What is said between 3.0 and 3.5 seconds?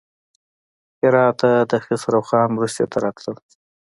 راتلل.